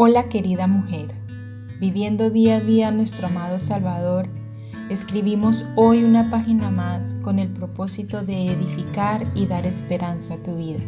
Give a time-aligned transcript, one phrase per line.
[0.00, 1.12] Hola querida mujer,
[1.80, 4.28] viviendo día a día nuestro amado Salvador,
[4.90, 10.54] escribimos hoy una página más con el propósito de edificar y dar esperanza a tu
[10.54, 10.78] vida.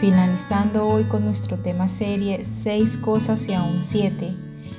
[0.00, 4.36] Finalizando hoy con nuestro tema serie Seis cosas y aún siete,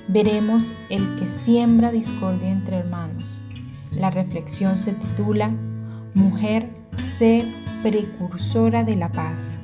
[0.07, 3.41] veremos el que siembra discordia entre hermanos.
[3.89, 5.49] La reflexión se titula
[6.13, 7.51] Mujer, sé
[7.81, 9.57] precursora de la paz.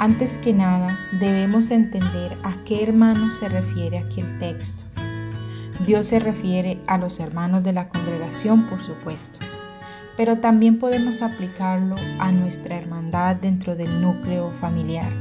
[0.00, 4.82] Antes que nada, debemos entender a qué hermano se refiere aquí el texto.
[5.86, 9.38] Dios se refiere a los hermanos de la congregación, por supuesto,
[10.16, 15.12] pero también podemos aplicarlo a nuestra hermandad dentro del núcleo familiar.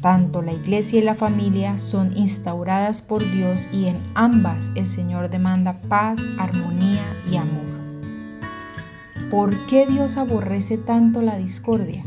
[0.00, 5.28] Tanto la iglesia y la familia son instauradas por Dios y en ambas el Señor
[5.28, 7.66] demanda paz, armonía y amor.
[9.30, 12.02] ¿Por qué Dios aborrece tanto la discordia?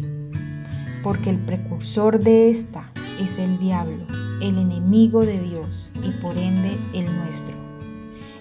[1.04, 4.06] Porque el precursor de esta es el diablo,
[4.42, 7.54] el enemigo de Dios y por ende el nuestro.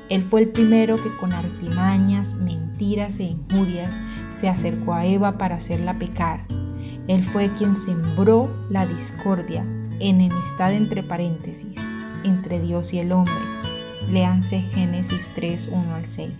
[0.09, 3.99] Él fue el primero que con artimañas, mentiras e injurias
[4.31, 6.47] se acercó a Eva para hacerla pecar.
[7.09, 9.67] Él fue quien sembró la discordia,
[10.01, 11.77] enemistad entre paréntesis,
[12.25, 13.35] entre Dios y el hombre.
[14.11, 16.33] Léanse Génesis 3, 1 al 6.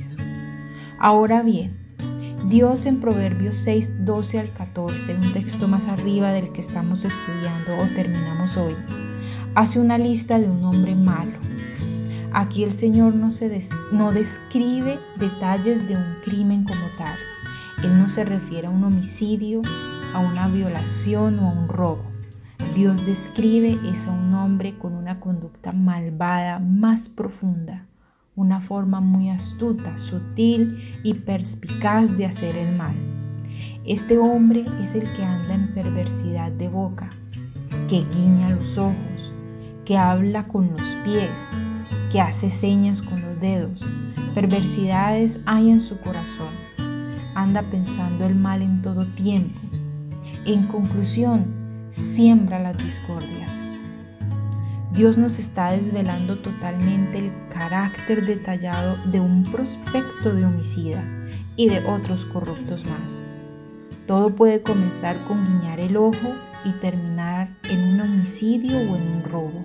[0.99, 1.77] Ahora bien,
[2.49, 7.77] Dios en Proverbios 6, 12 al 14, un texto más arriba del que estamos estudiando
[7.77, 8.75] o terminamos hoy,
[9.55, 11.37] hace una lista de un hombre malo.
[12.33, 17.15] Aquí el Señor no, se no describe detalles de un crimen como tal.
[17.85, 19.61] Él no se refiere a un homicidio,
[20.15, 22.05] a una violación o a un robo.
[22.75, 27.89] Dios describe es a un hombre con una conducta malvada más profunda
[28.39, 32.95] una forma muy astuta, sutil y perspicaz de hacer el mal.
[33.85, 37.11] Este hombre es el que anda en perversidad de boca,
[37.89, 39.33] que guiña los ojos,
[39.85, 41.49] que habla con los pies,
[42.13, 43.85] que hace señas con los dedos.
[44.37, 46.55] Perversidades hay en su corazón.
[47.35, 49.59] Anda pensando el mal en todo tiempo.
[50.47, 53.68] En conclusión, siembra las discordias.
[54.93, 61.05] Dios nos está desvelando totalmente el carácter detallado de un prospecto de homicida
[61.57, 63.23] y de otros corruptos más.
[64.07, 66.35] Todo puede comenzar con guiñar el ojo
[66.65, 69.65] y terminar en un homicidio o en un robo.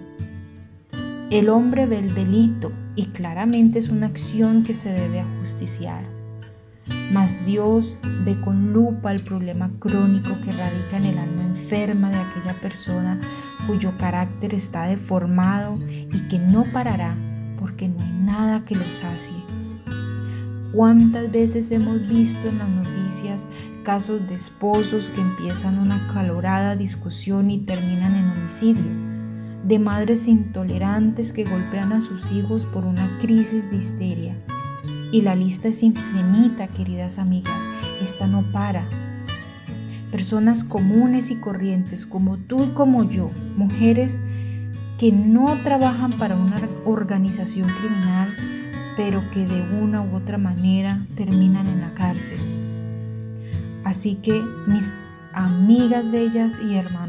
[1.29, 6.03] El hombre ve el delito y claramente es una acción que se debe ajusticiar.
[7.11, 12.17] Mas Dios ve con lupa el problema crónico que radica en el alma enferma de
[12.17, 13.19] aquella persona
[13.67, 17.15] cuyo carácter está deformado y que no parará
[17.59, 19.35] porque no hay nada que lo sacie.
[20.73, 23.45] ¿Cuántas veces hemos visto en las noticias
[23.83, 28.91] casos de esposos que empiezan una calorada discusión y terminan en homicidio?
[29.63, 34.35] De madres intolerantes que golpean a sus hijos por una crisis de histeria
[35.13, 37.61] y la lista es infinita, queridas amigas.
[38.01, 38.89] Esta no para.
[40.11, 44.19] Personas comunes y corrientes como tú y como yo, mujeres
[44.97, 48.33] que no trabajan para una organización criminal,
[48.97, 52.39] pero que de una u otra manera terminan en la cárcel.
[53.83, 54.93] Así que mis
[55.31, 57.02] amigas bellas y hermanas,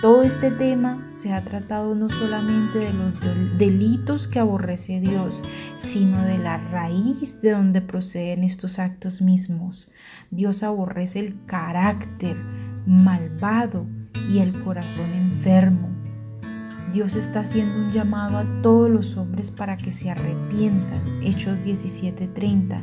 [0.00, 3.12] todo este tema se ha tratado no solamente de los
[3.58, 5.42] delitos que aborrece Dios,
[5.76, 9.90] sino de la raíz de donde proceden estos actos mismos.
[10.30, 12.38] Dios aborrece el carácter
[12.86, 13.86] malvado
[14.30, 15.90] y el corazón enfermo.
[16.94, 21.02] Dios está haciendo un llamado a todos los hombres para que se arrepientan.
[21.22, 22.82] Hechos 17:30.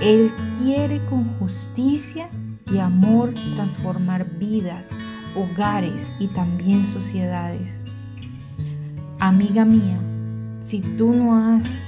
[0.00, 2.30] Él quiere con justicia
[2.72, 4.90] y amor transformar vidas
[5.36, 7.80] hogares y también sociedades.
[9.18, 9.98] Amiga mía,
[10.60, 11.78] si tú no has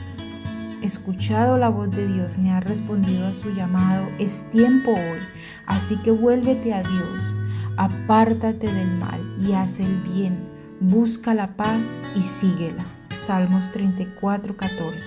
[0.82, 5.18] escuchado la voz de Dios ni has respondido a su llamado, es tiempo hoy.
[5.66, 7.34] Así que vuélvete a Dios,
[7.76, 10.38] apártate del mal y haz el bien,
[10.80, 12.84] busca la paz y síguela.
[13.16, 14.98] Salmos 34, 14.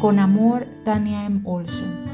[0.00, 1.40] Con amor, Tania M.
[1.44, 2.13] Olson.